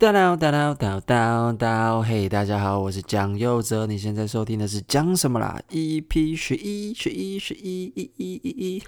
[0.00, 8.82] 哒哒哒哒哒哒嘿，大家好，我是蒋佑哲，你现在收听的是讲什么啦？EP 十一十一十一一一一一。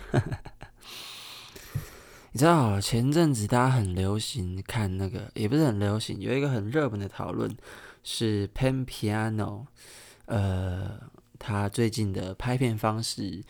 [2.32, 7.54] 你知道前阵子大家很流行看那个，也不是很流行，有一个很热门的讨论
[8.02, 9.66] 是 Pan Piano，
[10.24, 10.98] 呃，
[11.38, 13.44] 他最近的拍片方式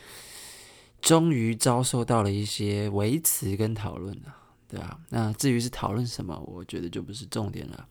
[0.99, 4.42] 终于遭受到了一些维持跟讨论了。
[4.73, 7.87] 对啊，那至于是讨论什么，我觉得就不是重点了。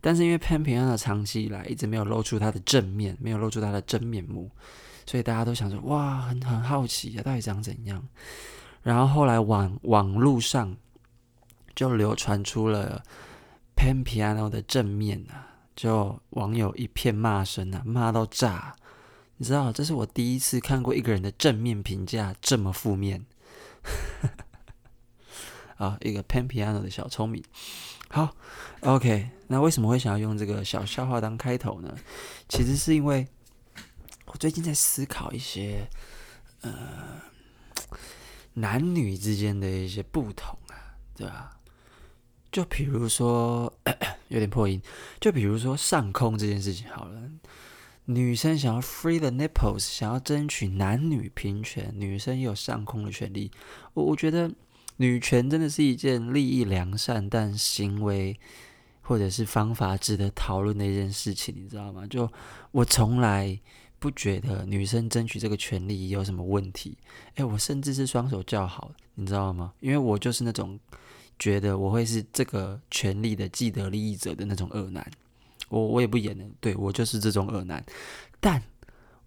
[0.00, 4.48] 但是因为 Pan Piano 长期以来一直没有露出他的正面，没有露出他的真面目，
[5.04, 8.06] 所以大家都想说，哇，很很好奇啊，到底长怎样？
[8.82, 10.76] 然后后来网网络上
[11.74, 13.02] 就流传出了
[13.74, 18.76] Pan Piano 的正面啊，就网友一片骂声啊，骂到炸。
[19.36, 23.24] 你知道，这是我第一次看过一个人的正面评价这么负面。
[25.80, 27.42] 啊，一个 Pan Piano 的小聪明。
[28.10, 28.36] 好
[28.80, 31.96] ，OK，那为什么会想要用这个小笑话当开头呢？
[32.50, 33.26] 其实是因为
[34.26, 35.88] 我最近在思考一些
[36.60, 37.22] 呃
[38.52, 40.76] 男女之间的一些不同啊，
[41.16, 41.56] 对吧？
[42.52, 43.72] 就比如说
[44.28, 44.82] 有点破音，
[45.18, 47.22] 就比如说上空这件事情好了，
[48.04, 53.50] 女生想要 free the nipples，想要争取男女平权，女生也有上空的权利。
[53.94, 54.52] 我我觉得。
[55.00, 58.38] 女权真的是一件利益良善，但行为
[59.00, 62.06] 或者是方法值得讨论的一件事情，你知道吗？
[62.06, 62.30] 就
[62.70, 63.58] 我从来
[63.98, 66.98] 不觉得女生争取这个权利有什么问题。
[67.36, 69.72] 诶，我甚至是双手叫好，你知道吗？
[69.80, 70.78] 因为我就是那种
[71.38, 75.10] 觉得我会是这个权利的既得利益者的那种恶男。
[75.70, 77.82] 我我也不演了，对，我就是这种恶男。
[78.38, 78.62] 但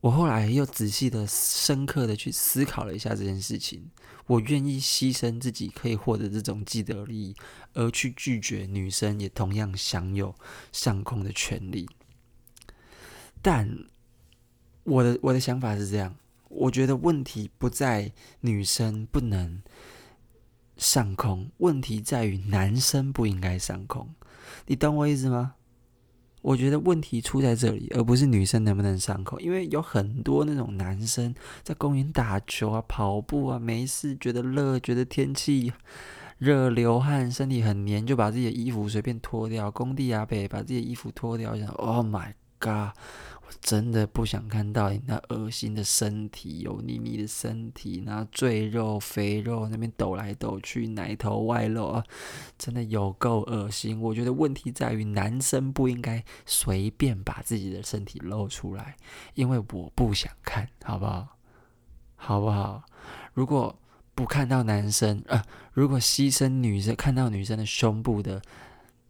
[0.03, 3.89] 我后来又仔细的、深刻的去思考了一下这件事情。
[4.27, 7.35] 我愿意牺牲自己可以获得这种既得利益，
[7.73, 10.35] 而去拒绝女生也同样享有
[10.73, 11.87] 上空的权利。
[13.41, 13.85] 但
[14.83, 16.13] 我的我的想法是这样，
[16.49, 18.11] 我觉得问题不在
[18.41, 19.63] 女生不能
[20.75, 24.13] 上空，问题在于男生不应该上空。
[24.65, 25.55] 你懂我意思吗？
[26.43, 29.39] 我觉得问题出在这里，而不是女生能不能上口。
[29.39, 31.33] 因为有很多那种男生
[31.63, 35.71] 在公园打球啊、跑步啊，没事觉得热，觉得天气
[36.37, 39.71] 热流汗，身体很黏，就把自己的衣服随便脱掉。
[39.71, 42.89] 工地啊，北把自己的衣服脱掉，想，Oh my God！
[43.61, 52.03] 真的不想看到你那恶心的身体，油腻腻的身体，然后赘肉肥肉那边抖来抖去，奶头外露啊，
[52.57, 53.99] 真的有够恶心。
[54.01, 58.95] 我觉得问题在于男生不应该随便把自己的身体露出来，
[59.33, 61.27] 因为我不想看，好不好？
[62.15, 62.83] 好不好？
[63.33, 63.77] 如果
[64.15, 65.41] 不看到男生，呃，
[65.73, 68.41] 如果牺牲女生看到女生的胸部的。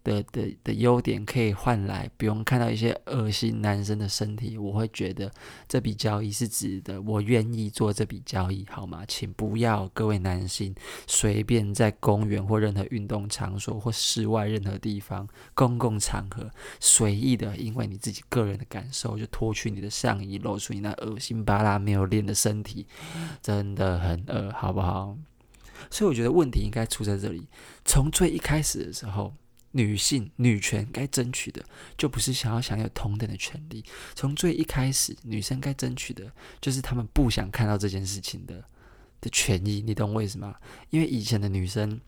[0.03, 5.31] 的的的优点可以换来不用看到一些恶心男生的身体，我会觉得
[5.67, 9.03] 这笔交易是值得，我愿意做这笔交易，好吗？
[9.07, 10.75] 请不要各位男性
[11.07, 16.49] 随便在公园或任何运动场所或室外任何地方公共场合
[16.79, 22.85] 随意的，因为你自己个人的感受就脱去你的上衣，露出你那恶心巴拉没有练的身体，
[23.41, 25.17] 真的很恶，好不好？
[25.89, 27.47] 所以我觉得问题应该出在这里，
[27.85, 29.33] 从最一开始的时候。
[29.75, 31.63] 女性女权该争取的，
[31.97, 33.83] 就不是想要享有同等的权利。
[34.15, 38.63] 从最一开始，女生该争取的，就是她们不想看到这件事情的
[39.19, 39.81] 的权益。
[39.81, 40.55] 你懂为什么？
[40.91, 41.99] 因为以前的女生，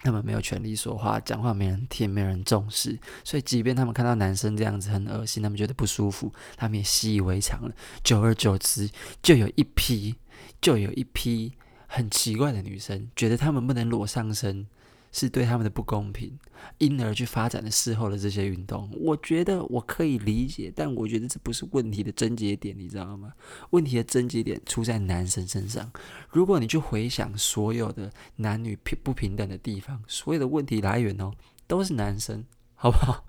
[0.00, 7.74] 她们没有权利说话，讲话没人听，没人重视，所以即便她们看到男生这样子很恶心，她们觉得不舒服，她们也习以为常了。
[8.02, 8.88] 久而久之，
[9.22, 10.14] 就有一批，
[10.62, 11.52] 就有一批
[11.86, 14.66] 很奇怪的女生，觉得她们不能裸上身。
[15.12, 16.36] 是对他们的不公平，
[16.78, 18.90] 因而去发展的事后的这些运动。
[18.98, 23.32] 我觉得我可以理解，但我觉得这不是问题的症结点，你知道吗？
[23.70, 25.92] 问题的症结点出在男生身上。
[26.30, 31.30] 如果你去回想所有的男女平不平等的地方，所有的问题来源哦，
[31.66, 32.44] 都是男生，
[32.74, 33.24] 好不好？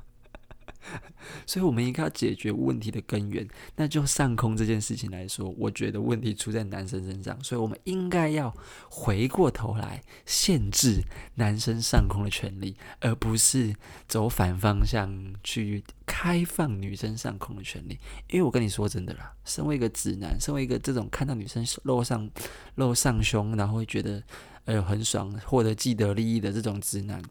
[1.46, 3.48] 所以，我们应该要解决问题的根源。
[3.76, 7.42] 那就上空这件事情来说，我觉得问题出在男生身上。
[7.44, 8.54] 所以，我们应该要
[8.90, 11.02] 回过头来限制
[11.36, 13.76] 男生上空的权利，而不是
[14.08, 17.98] 走反方向去开放女生上空的权利。
[18.30, 22.30] 因为我跟你说真的啦，身为一个直男，身为一个这种看到女生露上
[22.76, 24.22] 露上胸，然后会觉得
[24.66, 27.22] 哎呦很爽，获得既得利益的这种直男。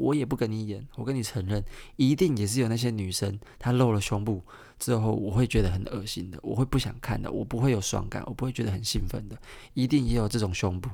[0.00, 1.62] 我也不跟你演，我跟你承认，
[1.96, 4.42] 一定也是有那些女生，她露了胸部
[4.78, 9.36] 之后，我会觉得很恶心的，我会不想看的，我不会有爽感，我不会觉得很兴奋的，
[9.74, 10.88] 一定也有这种胸部，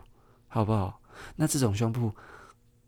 [0.48, 1.00] 好不好？
[1.36, 2.12] 那这种胸部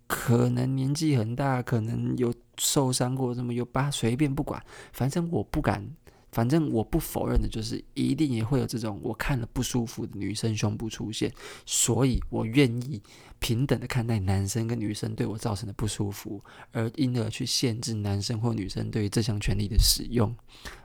[0.07, 4.63] 可能年纪很大，可能有受伤过，什么有疤，随便不管，
[4.93, 5.89] 反正我不敢。
[6.31, 11.33] 反正我不否认的就是，一定也会有这种我看了不舒服的女生胸部出现，
[11.65, 13.03] 所以我愿意
[13.39, 16.43] 平等的看待男生跟女生对我造成的不舒服，
[16.73, 20.35] 而因而去限制男生或女生对于这项权利的使用。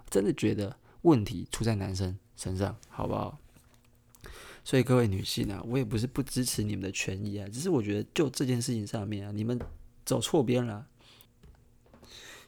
[0.09, 3.37] 真的觉得问题出在男生身上，好不好？
[4.63, 9.59] 所以各位女性啊，我也不是不支持你们的权益啊，只是我觉得就这件事情上面啊，你们
[10.05, 10.87] 走错边了。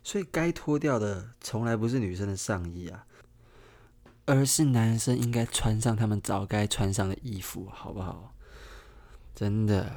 [0.05, 3.07] 所以该脱掉的从来不是女生的上衣啊，
[4.25, 8.35] 而是男生应该穿上他们早该穿上的衣服，好不好？
[9.35, 9.91] 真的，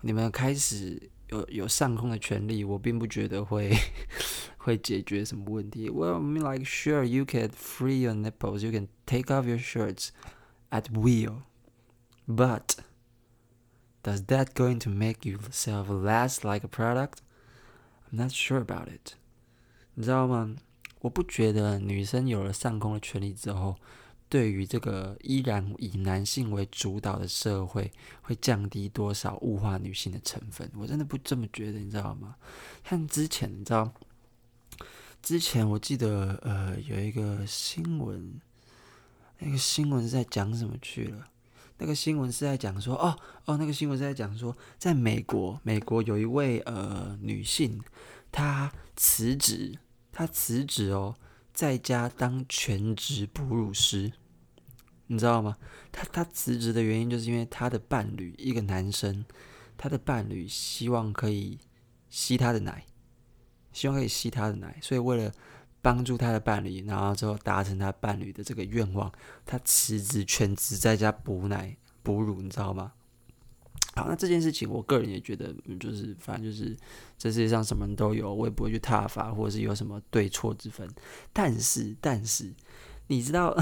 [0.00, 3.76] 你们开始有有上空的权利，我并不觉得会
[4.58, 5.90] 会解决什么问题。
[5.90, 10.10] Well, I mean, like, sure, you can free your nipples, you can take off your shirts
[10.70, 11.42] at will,
[12.28, 12.76] but
[14.02, 17.18] does that going to make yourself less like a product?
[18.12, 19.16] I'm not sure about it.
[19.95, 20.55] 你知道吗？
[21.01, 23.75] 我不觉得女生有了上空的权利之后，
[24.29, 27.91] 对于这个依然以男性为主导的社会，
[28.21, 30.69] 会降低多少物化女性的成分。
[30.75, 32.35] 我真的不这么觉得，你知道吗？
[32.87, 33.91] 像之前，你知道，
[35.21, 38.39] 之前我记得呃有一个新闻，
[39.39, 41.27] 那个新闻是在讲什么去了？
[41.79, 47.81] 那个新闻是在讲说，哦哦，那个新闻是在讲说，在美国，美国有一位呃女性。
[48.31, 49.79] 她辞职，
[50.11, 51.15] 他辞职哦，
[51.53, 54.13] 在家当全职哺乳师，
[55.07, 55.57] 你知道吗？
[55.91, 59.25] 他他辞职的原因就是因为他的伴侣一个男生，
[59.77, 61.59] 他的伴侣希望可以
[62.09, 62.85] 吸他的奶，
[63.73, 65.31] 希望可以吸他的奶，所以为了
[65.81, 69.11] 帮助他的伴侣，然后之后达成他伴侣的这个愿望，
[69.45, 72.93] 他辞职全职在家哺奶哺乳，你知道吗？
[73.93, 76.77] 好，那这件事情，我个人也觉得，就是反正就是
[77.17, 80.89] 这世界上什么人都有，我也不会去挞伐，或者是有什么对错之分。
[81.33, 82.53] 但是，但是，
[83.07, 83.53] 你知道，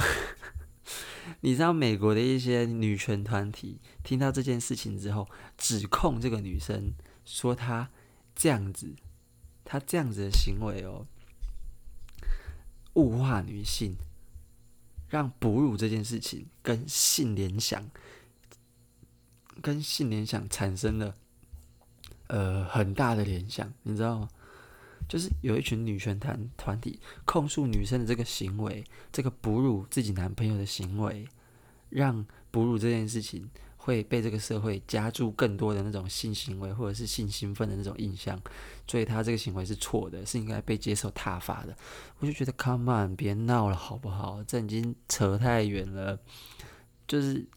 [1.41, 5.27] 你知道美国的一些女权团体听到这件事情之后，
[5.57, 6.93] 指控这个女生
[7.25, 7.89] 说她
[8.35, 8.93] 这样子，
[9.65, 11.07] 她这样子的行为哦，
[12.93, 13.95] 物化女性，
[15.07, 17.89] 让哺乳这件事情跟性联想。
[19.59, 21.13] 跟性联想产生了
[22.27, 24.29] 呃很大的联想，你知道吗？
[25.07, 31.27] 就是有一群女权团团体控诉女生的这个行为，这个哺乳自己男朋友的行为，
[31.89, 38.39] 让哺乳这件事情会被这个社会加注更多的那种性行为或者是性兴奋的那种印象，
[38.85, 41.75] 所以他这个行为是错的，是应该被接受挞伐的。
[42.19, 44.43] 我就觉得，Come on，别闹了好不好？
[44.43, 46.19] 这已经扯太远了，
[47.07, 47.47] 就是。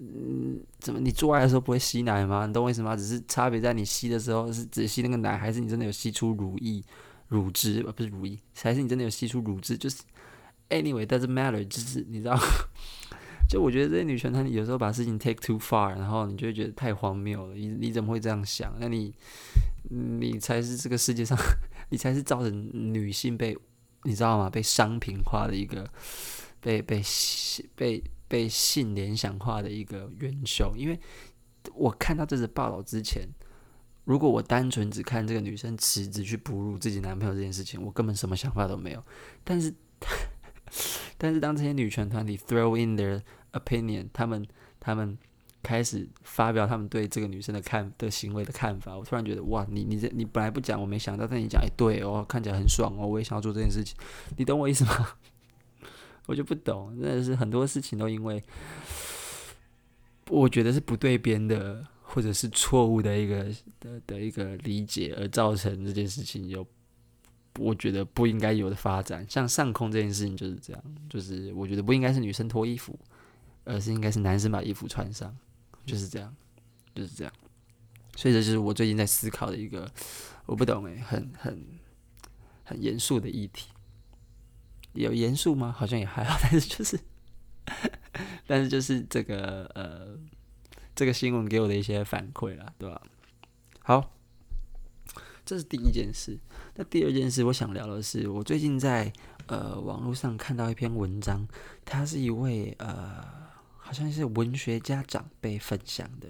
[0.00, 2.46] 嗯，怎么你做爱的时候不会吸奶吗？
[2.46, 2.94] 你懂我意思吗？
[2.94, 6.80] 只是差别在你吸的时候是只吸那个奶，还是你真的有吸出乳液、
[7.26, 7.82] 乳汁？
[7.82, 9.76] 不是乳液，还是你真的有吸出乳汁？
[9.76, 10.02] 就是
[10.70, 12.38] anyway doesn't matter，就是你知道，
[13.50, 17.54] 就我觉得这些女权团体有时候把事情 take too far，然后你就会觉得太荒谬了。
[17.56, 18.72] 你你怎么会这样想？
[18.78, 19.12] 那你
[19.90, 21.36] 你才是这个世界上，
[21.90, 23.58] 你才是造成女性被
[24.04, 24.48] 你知道吗？
[24.48, 25.90] 被商品化的一个
[26.60, 27.02] 被被
[27.74, 27.98] 被。
[27.98, 31.00] 被被性联想化的一个元凶，因为
[31.74, 33.26] 我看到这则报道之前，
[34.04, 39.02] 如果我单纯只看这个女生辞职去哺乳自己男朋友这件事情，我根本什么想法都没有。
[39.42, 39.74] 但是，
[41.18, 43.20] 但是当这些女权团体 throw in their
[43.52, 44.46] opinion，他们
[44.78, 45.18] 他们
[45.62, 53.96] 开始发表他们对这个女生的看的行为的看法，我突然觉得哇，你你这你本来不讲我没想到，但你讲哎对哦，看起来很爽哦，我也想要做这件事情，
[54.36, 55.16] 你懂我意思吗？
[56.28, 58.44] 我就不懂，真的是很多事情都因为
[60.28, 63.44] 我觉得是不对边的，或者是错误的一个
[63.80, 66.66] 的的一个理解，而造成这件事情有
[67.58, 69.24] 我觉得不应该有的发展。
[69.26, 72.98] 像上空这件事情就是这样，就是我觉得不应该是女生脱衣服，
[73.64, 75.34] 而是应该是男生把衣服穿上，
[75.86, 76.36] 就是这样，
[76.94, 77.32] 就是这样。
[78.16, 79.90] 所以这就是我最近在思考的一个
[80.44, 81.66] 我不懂诶，很很
[82.64, 83.70] 很严肃的议题。
[84.94, 85.72] 有严肃吗？
[85.76, 86.98] 好像也还好， 但是就是，
[88.46, 90.18] 但是就是这个呃，
[90.94, 93.00] 这个新闻给我的一些反馈啦，对吧？
[93.82, 94.12] 好，
[95.44, 96.38] 这是第一件事。
[96.74, 99.12] 那第二件事，我想聊的是，我最近在
[99.46, 101.46] 呃网络上看到一篇文章，
[101.84, 103.24] 他是一位呃，
[103.76, 106.28] 好像是文学家长辈分享的，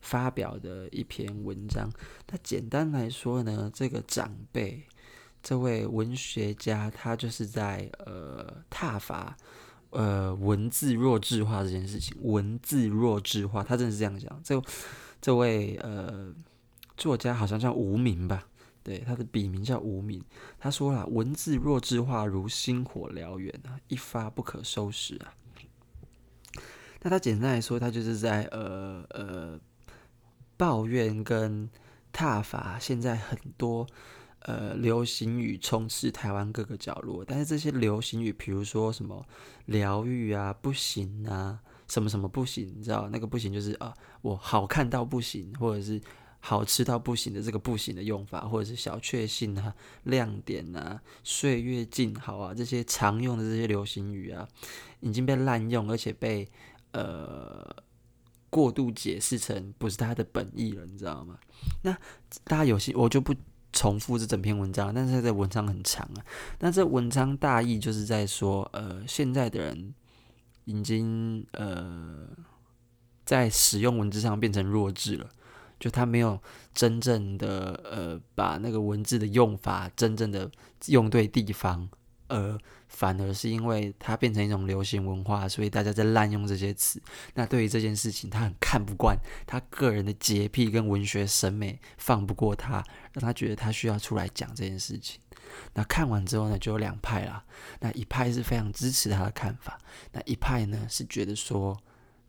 [0.00, 1.90] 发表的一篇文章。
[2.30, 4.82] 那简单来说呢，这个长辈。
[5.42, 9.36] 这位文学家，他就是在呃挞伐
[9.90, 12.16] 呃文字弱智化这件事情。
[12.22, 14.40] 文字弱智化，他真的是这样讲。
[14.44, 14.62] 这
[15.20, 16.32] 这位呃
[16.96, 18.46] 作家好像叫吴明吧，
[18.82, 20.22] 对，他的笔名叫吴明。
[20.58, 25.34] 他说了，文字弱智化如星火燎原啊，一发不可收拾啊。
[27.00, 29.58] 那他简单来说，他就是在呃呃
[30.56, 31.68] 抱怨跟
[32.12, 33.84] 挞伐现在很多
[34.44, 39.24] 呃流行语充斥台湾各个角落，但是这些流行语，比如说什么
[39.66, 46.00] 疗愈啊、不行啊、什么什么不行，你知道那个不行就是啊，我好看到不行，或者是
[46.40, 54.48] 好吃到不行的这个不行的用法，或者是小确幸啊、亮点啊、岁月静好啊这些常用的这些流行语啊，
[55.00, 56.48] 已经被滥用，而且被。
[56.94, 57.74] 呃，
[58.50, 61.38] 过度解释成不是他的本意了，你知道吗？
[61.80, 61.96] 那
[62.44, 63.34] 大家有些我就不
[63.72, 66.24] 重复这整篇文章，但是这文章很长啊。
[66.60, 69.94] 那这文章大意就是在说，呃，现在的人
[70.64, 72.26] 已经呃
[73.24, 75.28] 在使用文字上变成弱智了，
[75.80, 76.40] 就他没有
[76.74, 80.50] 真正的呃把那个文字的用法真正的
[80.86, 81.88] 用对地方。
[82.32, 82.58] 而
[82.88, 87.00] 反而是因为它变成一种流行文化，所以大家在滥用这些词。
[87.34, 95.20] 那对于这件事情，他很看不惯，他个人的洁癖跟文学审美放不过他，让他觉得他需要出来讲这件事情。
[95.74, 97.44] 那看完之后呢，就有两派啦。
[97.80, 99.78] 那一派是非常支持他的看法，
[100.12, 101.78] 那一派呢是觉得说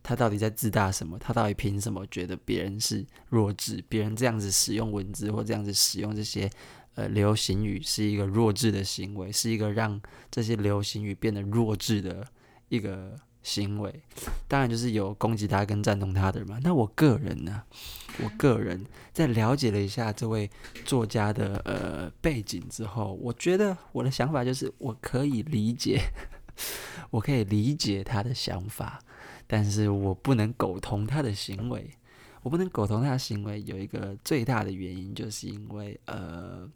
[0.02, 1.18] 他到底在自大什么？
[1.18, 3.84] 他到底凭什么觉得别人是弱智？
[3.88, 6.50] 别人这样子使用文字或这样子使用这些。
[6.96, 12.24] 呃，流行语是一个弱智的行为，是一个让这些流行语变得弱智的
[12.70, 13.92] 一个行为。
[14.48, 16.60] 当然，就是有攻击他跟赞同他的人嘛。
[16.62, 17.64] 那我个人呢，
[18.24, 20.48] 我个人在了解了一下这位
[20.86, 26.00] 作家的呃背景之后，我觉得我的想法就是，我可以理解，
[27.10, 29.02] 我可以理解他的想法，
[29.48, 31.90] 但是我不能苟同他的行为。
[32.44, 36.70] 我不能苟同他的行为，有一个最大的原因，就是因为呃。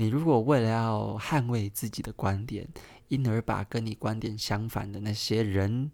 [0.00, 2.66] 你如果为了要捍卫自己的观点，
[3.08, 5.90] 因而把跟你观点相反的那些人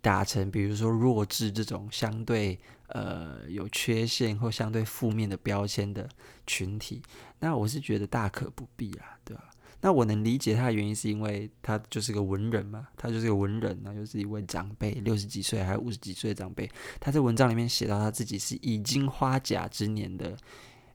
[0.00, 6.08] 打成，比如说弱智这种相对呃有缺陷或相对负面的标签的
[6.46, 7.02] 群体，
[7.38, 9.50] 那我是觉得大可不必啊，对吧？
[9.82, 20.34] 那我能理解他的原因，是因为他就是个文人嘛，他就是个文人，那就是一位长辈，六十几岁还是五十几岁的长辈，他在文章里面写到他自己是已经花甲之年的。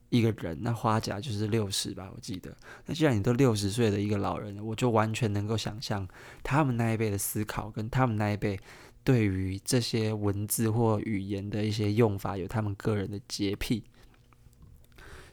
[0.09, 2.55] 一个人，那花甲就是六十吧，我记得。
[2.85, 6.07] 那既然你都六十岁的一个老人了，我就完全能够想象
[6.43, 8.59] 他们那一辈的思考，跟他们那一辈
[9.03, 13.83] 对于这些文字或语言的一些用法，有他们个人的洁癖。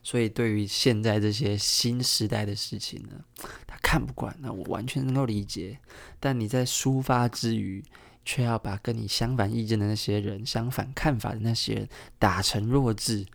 [0.02, 3.25] 所以对于现在这些新时代的事情呢，
[3.66, 5.78] 他看不惯，那我完全能够理解。
[6.21, 7.83] 但你在抒发之余，
[8.25, 13.26] 却要把跟你相反意见的那些人、相反看法的那些人打成弱智。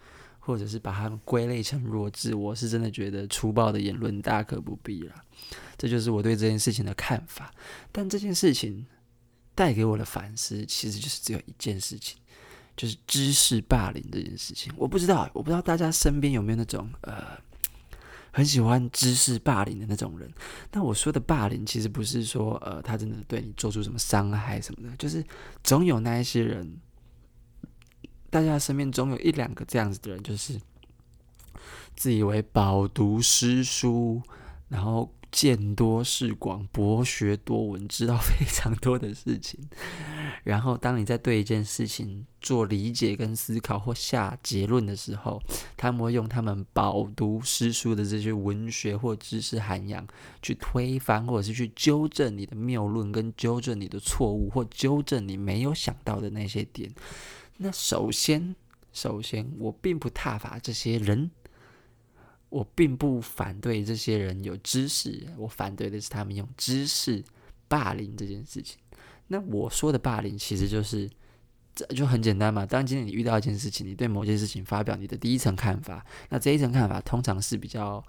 [0.44, 5.14] 或者是把他们归类成弱智，我是真的觉得粗暴的言论大可不必了。
[5.78, 7.54] 这就是我对这件事情的看法。
[7.92, 8.86] 但这件事情
[9.54, 12.18] 带给我的反思，其实就是只有一件事情，
[12.76, 14.74] 就是知识霸凌这件事情。
[14.76, 17.38] 我不知道，我不知道大家身边有没有那种呃
[18.32, 20.28] 很喜欢知识霸凌的那种人。
[20.72, 25.24] 但我说的霸凌，其实不是说呃他真的对你做出什么伤害什么的，就是
[25.64, 26.80] 总有那一些人。
[28.32, 30.60] 大家身边总有一两个这样子的人，就是
[31.96, 34.22] 自以为饱读诗书，
[34.70, 39.60] 然后见多识广、博学多闻，知道非常多的事情。
[40.44, 45.40] 然后，当你在对一件事情做理解跟思考或下结论的时候，
[45.76, 50.08] 他们会用他们饱读诗书的这些文学或知识涵养，
[50.42, 56.90] 去推翻或者是去纠正你的谬论，跟纠正你的错误，或纠正你没有想到的那些点。
[57.64, 58.56] 那首先，
[58.92, 61.30] 首先，我并不挞伐这些人，
[62.50, 67.24] 我并不反对这些人有知识，我反对的是他们用知识
[67.68, 68.80] 霸凌这件事情。
[69.28, 71.08] 那我说的霸凌，其实就是
[71.76, 72.66] 这就很简单嘛。
[72.66, 78.04] 当今天你遇到一件事情，你对某件事情发表你的第一层看法，那这一层看法通常是比较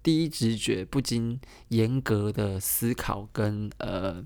[0.00, 4.24] 第一直觉，不经严格的思考跟呃，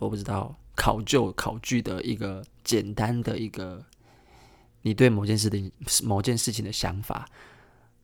[0.00, 0.54] 我不知道。
[0.74, 3.84] 考究、考据的一个简单的一个，
[4.82, 7.26] 你对某件事的某件事情的想法。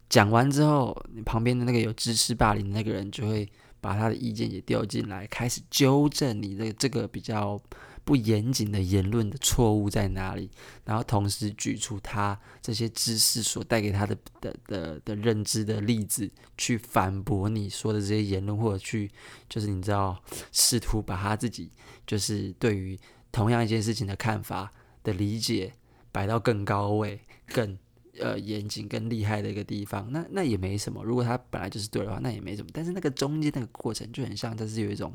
[0.08, 3.46] 讲完之后，你旁边的那个有支持霸凌的那个人就会
[3.80, 7.60] 把他的意见也丢进来，开始纠正你的这个比较
[8.08, 10.48] 不严谨的言论的错误在哪里，
[10.82, 19.10] 然后同时举出他这些知识所带给他的的的的认知的例子，去反驳你说的这些言论，或者去
[19.46, 20.18] 就是你知道
[20.52, 21.70] 试图把他自己
[22.06, 22.98] 就是对于
[23.30, 24.72] 同样一件事情的看法
[25.04, 25.74] 的理解
[26.10, 27.78] 摆到更高位、更
[28.18, 30.10] 呃严谨更厉害的一个地方。
[30.10, 32.70] 那那也没什么，如果他本来就是对的话，那也没什么。
[32.72, 35.14] 但是那个中间那个过程就很像，它是有一种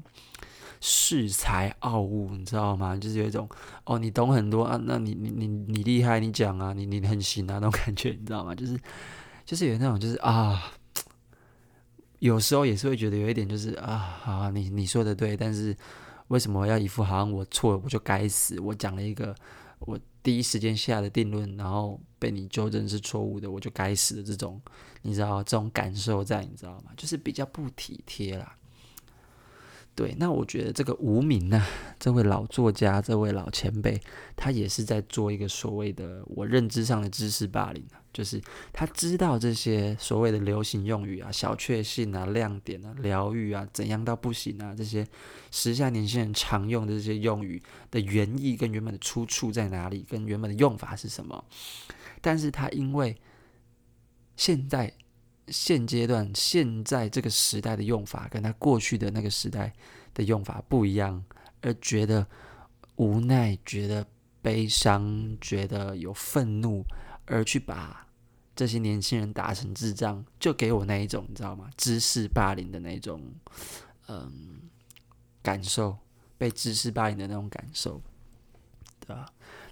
[0.84, 2.94] 恃才傲物，你知道吗？
[2.98, 3.48] 就是有一种
[3.86, 8.54] 哦，你懂很多啊，那你你你你厉害，你讲啊，你你很行啊那种感觉，你知道吗？
[8.54, 8.78] 就是
[9.46, 10.62] 就是有那种就是啊。
[12.20, 15.76] 有时候也是会觉得有一点，就是啊，好，你你说的对，但是
[16.30, 18.58] 为什么要一副好像我错了我就该死？
[18.62, 19.36] 我讲了一个
[19.80, 24.62] 我第一时间下的定论，然后被你纠正是错误的，我就该死的这种，
[25.02, 26.92] 你知道这种感受在，你知道吗？
[26.96, 28.56] 就是比较不体贴啦。
[29.96, 31.64] 对，那我觉得这个无名呢，
[32.00, 34.02] 这位老作家，这位老前辈，
[34.36, 45.06] 他也是在做一个所谓的我认知上的知识霸凌啊，就是他知道这些所谓的流行用语啊、小确幸啊、亮点啊、疗愈啊、怎样到不行啊，这些
[45.52, 51.46] 时下年轻人常用的这些用语的原意跟原本的出处在哪里，跟原本的用法是什么，
[52.20, 53.16] 但是他因为
[54.36, 54.92] 现在。
[55.48, 59.74] 现阶段、现在这个时代的用法，跟他过去的那个时代
[60.14, 61.24] 的用法不一样，
[61.62, 62.26] 而觉得
[62.96, 64.06] 无奈、觉得
[64.42, 66.86] 悲伤、觉得有愤怒，
[67.26, 68.08] 而去把
[68.56, 71.70] 这些年轻人打成智障，就给我那一种，你知道吗？
[71.76, 73.22] 知识霸凌的那种，
[74.08, 74.62] 嗯，
[75.42, 75.98] 感受，
[76.38, 78.02] 被知识霸凌的那种感受，
[79.00, 79.26] 对吧？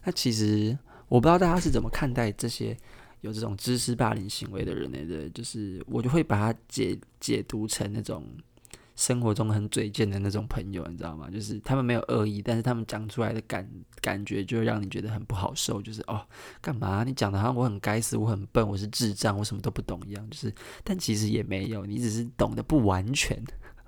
[0.04, 2.78] 那其实我不知道大家是怎么看待这些。
[3.22, 8.26] 有这种知识霸凌行为的人呢，对，就是我就会把它解解读成那种
[8.96, 11.30] 生活中很嘴贱的那种朋友，你知道吗？
[11.30, 13.68] 就是他们没有恶意，但是他们讲出来的感
[14.02, 15.82] 感觉就让你觉得很不好受。
[15.82, 16.26] 就是哦，
[16.62, 17.04] 干嘛？
[17.04, 20.30] 你讲的好像我很该死，我很笨，我是智障，我什么都不懂一样。
[20.30, 23.42] 就是，但其实也没有，你只是懂得不完全。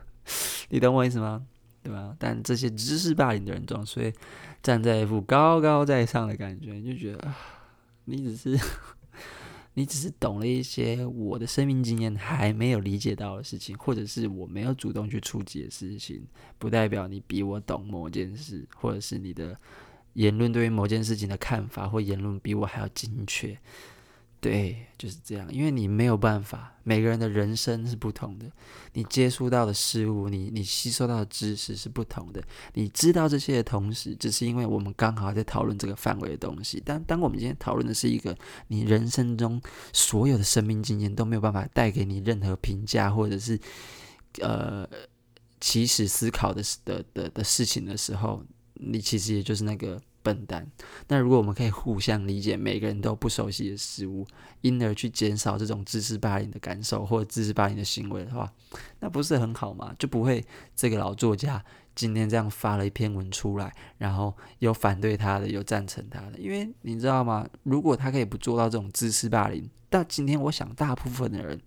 [0.70, 1.46] 你懂我意思吗？
[1.82, 2.16] 对吧？
[2.18, 4.13] 但这些知识霸凌的人中，所以
[4.62, 7.36] 站在一副高高在上的感觉，你就觉得啊，
[8.06, 8.58] 你只是。
[9.75, 16.24] 你只是懂了一些我的生命经验还没有理解到的事情，或者是我没有主动去触及的事情，
[16.60, 19.58] 不代表你比我懂某件事，或者是你的
[20.13, 23.58] 言论对于某件事情的看法或言论比我还要精确。
[24.43, 25.47] 对，就是这样。
[25.53, 28.45] 因为你没有办法，每个人的人生是不同的，
[28.91, 32.43] 你接触到的事物，你你吸收到的知识是不同的。
[32.73, 36.84] 你知道这些的同时，只是因为我们刚好在讨论这个范围的东西。
[36.84, 39.62] 但当我们今天讨论的是一个你人生中
[39.93, 43.58] 所有的生命经验都没有办法带给你任何评价，或者是
[44.41, 44.86] 呃
[45.62, 50.01] 起始思考的的的的事情的时候，你其实也就是那个。
[50.24, 50.66] 笨蛋。
[51.10, 54.26] 那如果我们可以互相理解每个人都不熟悉的事物，
[54.62, 58.52] 因而去减少这种知识霸凌的感受或者知识霸凌的行为的话，
[59.00, 59.94] 那不是很好吗？
[60.00, 60.44] 就不会
[60.76, 66.40] 这个老作家今天这样发了一篇文出来，然后有反对他的，有赞成他的。
[66.40, 67.48] 因为你知道吗？
[67.64, 71.60] 如果他可以不做到这种知识霸凌，但今天我想大部分的人。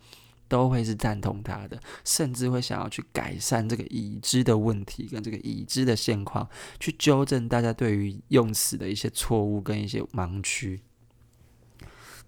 [0.48, 10.80] 都会是赞同他的，甚至会想要去改善这个已知的问题跟这个已知的现况，去纠正大家对于用词的一些错误跟一些盲区，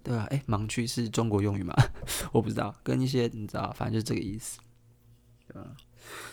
[0.03, 0.25] 对吧？
[0.31, 1.73] 诶，盲区是中国用语吗？
[2.33, 4.59] 我不知道，跟一些你知道，反正就是这个意思，
[5.47, 5.75] 对吧？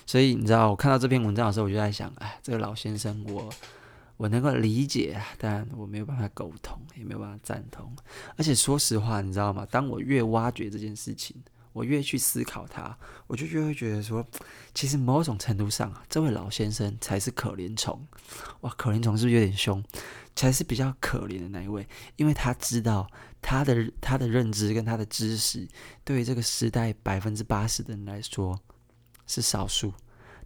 [0.06, 3.54] 所以你知道，我看到这篇文章的时候，我就在想，哎，这个老先生我，我
[4.16, 7.94] 我能够理解，但我没有办法沟通，也没有办法赞同。
[8.36, 9.66] 而且说实话，你知道吗？
[9.70, 11.36] 当我越挖掘这件事情，
[11.76, 14.26] 我越去思考他，我就越会觉得说，
[14.72, 18.02] 其实某种程度上，这位老先生才是可怜虫。
[18.62, 19.84] 哇，可怜虫是不是有点凶？
[20.34, 21.86] 才是比较可怜的那一位，
[22.16, 23.06] 因为他知道
[23.42, 25.68] 他的他的认知跟他的知识，
[26.02, 28.58] 对于这个时代百分之八十的人来说
[29.26, 29.92] 是少数，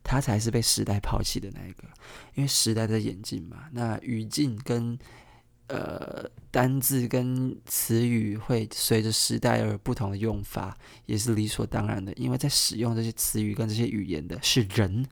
[0.02, 1.84] 他才是被时代抛弃的那一个。
[2.34, 4.98] 因为时代在演进嘛，那语境跟。
[5.72, 12.12] 呃，单字跟词语会随着时代而不同的用法，也是理所当然的。
[12.14, 15.06] 因为在使用这些词语跟这些语言的是人，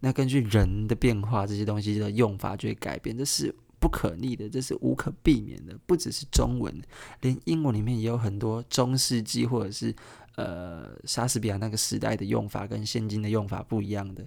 [0.00, 5.78] 那根据人的变化，这些东西的用法就会改变，这是不可逆的，这是无可避免的。
[5.86, 6.74] 不只是中文，
[7.20, 9.94] 连英文里面也有很多中世纪或者是
[10.34, 14.26] 呃莎士比亚那个时代的用法跟现今的用法不一样的，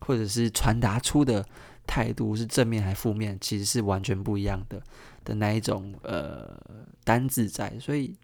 [0.00, 1.46] 或者是传达出的。
[1.86, 4.82] 态度是正面还是负面，其实是完全不一样的
[5.24, 6.56] 的那一种呃
[7.04, 8.14] 单字在，所以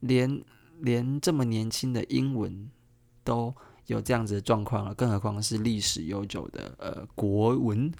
[0.00, 0.42] 连
[0.80, 2.70] 连这么年轻的英文
[3.22, 3.54] 都
[3.86, 7.92] 有这样子的状况了，更何况是历史悠久的呃国文，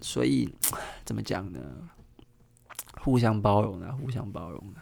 [0.00, 0.52] 所以
[1.04, 1.60] 怎么讲呢？
[3.02, 4.80] 互相包容的，互相包容的，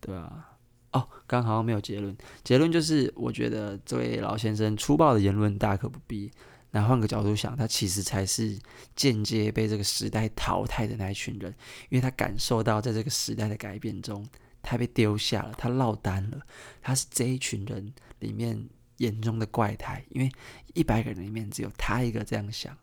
[0.00, 0.56] 对吧？
[0.92, 6.30] 哦，刚好像没有结论，结论就是我觉得这位老先生粗暴的言论大可不必。
[6.76, 8.54] 那换个角度想，他其实才是
[8.94, 11.50] 间接被这个时代淘汰的那一群人，
[11.88, 14.28] 因为他感受到在这个时代的改变中，
[14.60, 16.38] 他被丢下了，他落单了，
[16.82, 20.30] 他是这一群人里面眼中的怪胎，因为
[20.74, 22.76] 一百个人里面只有他一个这样想。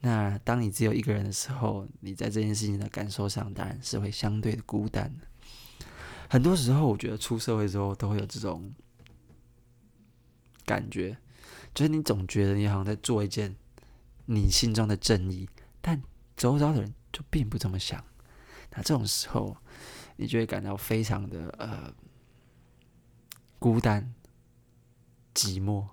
[0.00, 5.14] 那当你只有一个人的时候，你在这件事情的感受上，当然是会相对的孤单。
[6.28, 8.74] 很多时候，我觉得出社会之后都会有这种
[10.64, 11.16] 感觉。
[11.74, 13.56] 就是你总觉得你好像在做一件
[14.26, 15.48] 你心中的正义，
[15.80, 16.02] 但
[16.36, 18.02] 周遭的人就并不这么想。
[18.70, 19.56] 那这种时候，
[20.16, 21.92] 你就会感到非常的呃
[23.58, 24.14] 孤单、
[25.34, 25.86] 寂寞，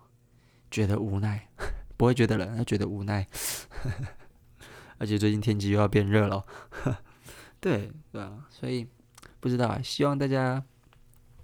[0.70, 1.48] 觉得无奈。
[1.98, 3.28] 不会觉得冷，要觉得无奈。
[5.00, 6.46] 而且最近天气又要变热了，
[7.60, 8.88] 对对啊，所以
[9.40, 9.82] 不知道啊。
[9.82, 10.64] 希望大家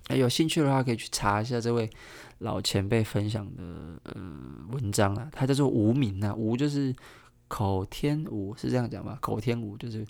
[0.10, 1.90] 有兴趣的话，可以去查一下这位。
[2.46, 4.14] 老前辈分享的呃
[4.70, 6.96] 文章啊，他叫做无名啊，无就是
[7.48, 9.18] 口天吴，是这样讲吗？
[9.20, 10.06] 口天吴就是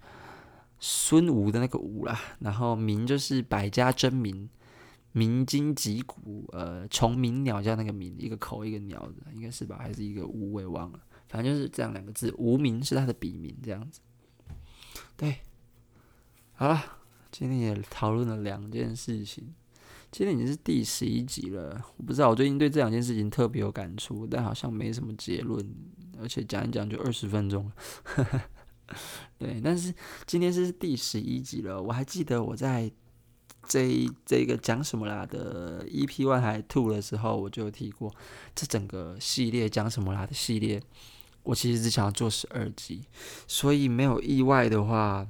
[0.80, 4.50] 孙吴的那个吴啦，然后名就是百家争鸣，
[5.13, 9.78] 鸣金击鼓，呃，虫鸣鸟叫那个鸣，一个口一个鸟的，应该是吧？
[9.80, 12.34] 还是一个吴，我也忘了，反正就是这样两个字。
[12.38, 14.02] 无名是他的笔名，这样子。
[15.15, 15.38] 对，
[16.54, 16.84] 好了，
[17.32, 19.56] 今天也讨论了两件事情。
[20.17, 25.62] 今天已经是第十一集了，我不知道我最近对这两件事情特别有感触，但好像没什么结论，
[26.17, 28.41] 而且讲一讲就二十分钟了。
[29.38, 29.93] 对，但是
[30.25, 32.89] 今天是第十一集了，我还记得我在
[33.67, 38.10] 这这个讲什么啦的 EP One 还 Two 的时候，我就有提过
[38.56, 40.82] 这整个系列讲什么啦的系列，
[41.43, 43.01] 我其实只想要做十二集，
[43.49, 45.28] 所以没有意外的话，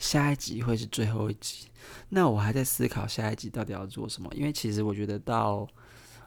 [0.00, 1.68] 下一集会是最后一集。
[2.08, 5.68] 那我还在思考下一集到底要做什么，因为其实我觉得到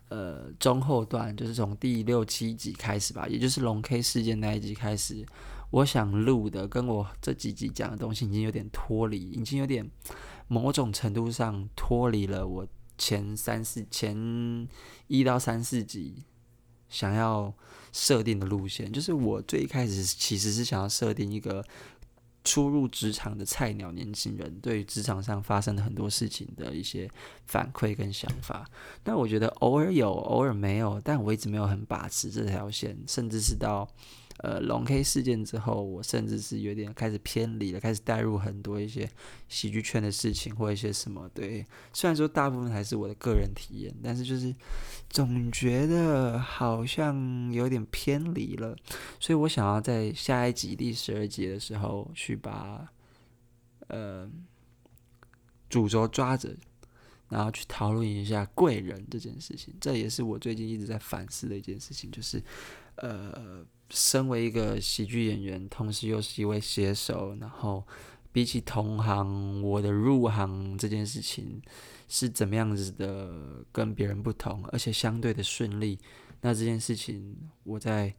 [0.09, 5.25] 呃中后段，就是从第六七集开始吧，也就是龙 K 事件那一集开始，
[5.71, 9.89] 我想录的跟我这几集讲的东西已经有点脱离，已经有点
[10.47, 14.67] 某种程度上脱离了我前三四前
[15.07, 16.23] 一到三四集
[16.89, 17.53] 想要
[17.91, 21.65] 设定的路线，就是我最一开始其实是想要设定一个。
[22.43, 27.09] 初入职场的菜鸟年轻人，对于职场上发生的很多事情的一些
[27.45, 28.69] 反馈跟想法，
[29.03, 33.87] 但我觉得偶尔有，偶尔没有，但我一直没有很把持这条线，甚至是到。
[34.37, 39.09] 呃，龙 K 事件之后，我甚至是有点开始偏离了，开始带入很多一些
[39.47, 41.29] 喜剧圈的事情或一些什么。
[41.33, 44.53] 对，虽然说大部分还是我的个人体验，但是就是
[45.09, 48.75] 总觉得好像有点偏离了，
[49.19, 52.91] 所以我想要在下一集第十二集的时候去把
[53.87, 54.29] 呃
[55.69, 56.55] 主轴抓着，
[57.29, 59.73] 然后去讨论一下贵人这件事情。
[59.79, 62.43] 这也是我最近一直在反思的一件事情，就是
[62.97, 63.65] 呃。
[63.89, 67.85] 身为一个喜剧演员，同时又是一位写手，然后
[68.31, 71.61] 比起同行，我的入行这件事情
[72.07, 75.99] 是怎么样子的，跟别人不同，而且相对的顺利。
[76.41, 78.11] 那这件事情，我在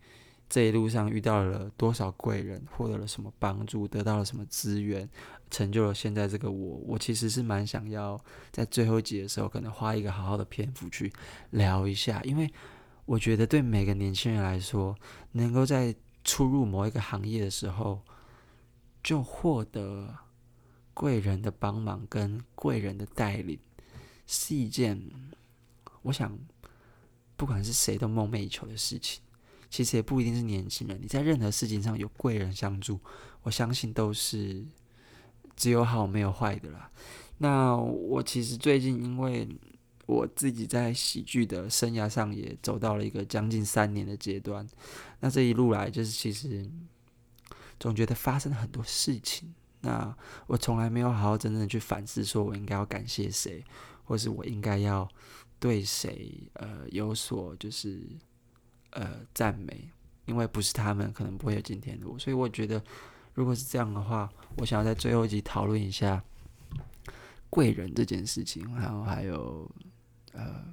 [0.48, 5.08] 这一路上遇到了多少贵人，获得了什么帮助，得到了什么资源，
[5.50, 6.76] 成就了现在这个我。
[6.86, 11.12] 我其实是蛮想要在最后一集的时候，可能花一个好好的篇幅去
[11.50, 12.48] 聊一下，因为。
[13.06, 14.96] 我觉得对每个年轻人来说，
[15.32, 18.00] 能够在初入某一个行业的时候，
[19.02, 20.14] 就获得
[20.94, 23.58] 贵人的帮忙跟贵人的带领，
[24.26, 24.98] 是一件
[26.00, 26.38] 我想
[27.36, 29.22] 不管是谁都梦寐以求的事情。
[29.68, 32.98] 其实也不一定是年轻人，你在任何事情上有贵人相助，
[33.42, 34.64] 我相信都是
[35.56, 36.90] 只有好没有坏的啦。
[37.36, 39.46] 那我其实最近因为。
[40.06, 44.66] 我自己在喜剧的生涯上也走到了一个将近三年的阶段，
[45.20, 46.70] 那这一路来就是其实
[47.80, 50.14] 总觉得发生了很多事情，那
[50.46, 53.64] 我从来没有好好真正的去反思，说我应该要感谢谁，
[54.04, 55.08] 或是我应该要
[55.58, 58.06] 对谁呃有所就是
[58.90, 59.88] 呃赞美，
[60.26, 62.82] 因为不是他们，可能不会有今天的我，所以我觉得
[63.32, 66.22] 如果是这样的话，我想要在最后一集讨论一下
[67.48, 69.66] 贵人这件事情，然后还有。
[70.34, 70.64] 呃，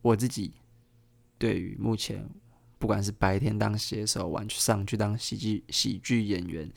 [0.00, 0.54] 我自己
[1.38, 2.26] 对于目前
[2.78, 6.70] 不管是白天当写手，晚上去当喜剧喜剧演员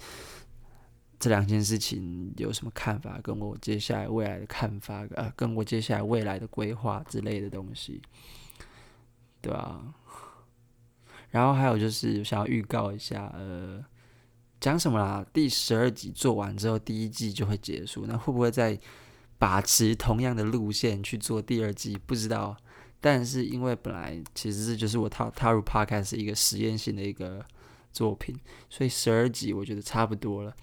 [1.18, 3.18] 这两件事情有什么看法？
[3.24, 8.02] 跟我接下来未来的看法，呃，跟我接下来未来的规划之类的东西，
[9.42, 9.82] 对吧？
[11.30, 13.82] 然后还有就是想要预告一下，呃，
[14.60, 15.26] 讲什么啦？
[15.32, 18.78] 第十二集做完之后，第一季就会结束，那会不会在？
[19.40, 22.56] 把持同样的路线去做第二季，不知道，
[23.00, 27.44] 但是因为本来其实这就是我踏踏入 Podcast 是一个实验性的一个
[27.94, 28.36] 作品，
[28.70, 30.54] 所以十二集我觉得差不多了。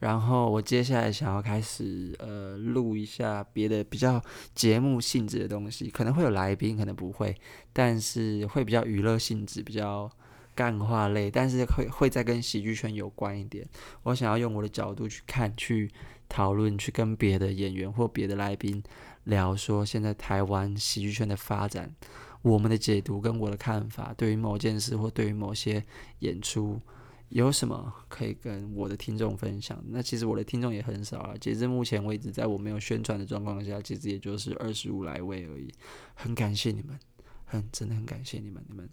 [0.00, 4.20] 然后我接下来想要开始呃录一下别的比较
[4.54, 7.34] 节目性质的东西，可能会有来宾，可能不会，
[7.72, 10.10] 但是会比较娱乐性质，比较
[10.54, 13.66] 干话类，但是会会再跟喜剧圈有关一点。
[14.02, 15.90] 我想要用我的角度去看，去
[16.34, 18.82] 讨论，去跟别的演员或别的来宾
[19.22, 21.94] 聊，说现在台湾喜剧圈的发展。
[22.42, 25.84] 我们的解读跟我的看法，对于某件事或对于某些
[26.18, 26.80] 演出，
[27.28, 29.80] 有什么可以跟我的听众分享？
[29.86, 35.72] 那其实我的听众也很少啊，截至目前为止，在我没有宣传的状况下，其实也就是二十五来位而已。
[36.14, 36.98] 很感谢你们，
[37.44, 38.90] 很真的很感谢你们，你们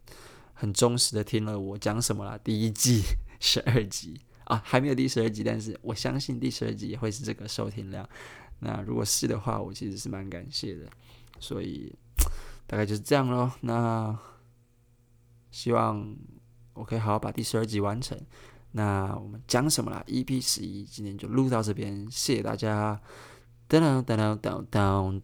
[0.54, 2.38] 很忠实的听了我讲什么啦。
[2.44, 3.02] 第一季
[3.40, 4.22] 十二集
[4.54, 8.08] 啊，还没有第十二集，但是我相信第十二集也会是这个收听量。
[8.60, 10.86] 那如果是的话，我其实是蛮感谢的，
[11.40, 11.96] 所以。
[12.68, 13.52] 大概就是这样咯。
[13.60, 14.18] 那
[15.52, 16.16] 希望
[16.74, 18.18] 我可以好好把第十二集完成。
[18.72, 23.02] 那我们讲什么啦？EP 十一，今天就录到这边，谢谢大家。
[23.68, 25.22] 噔噔噔噔噔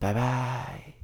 [0.00, 0.95] 噔。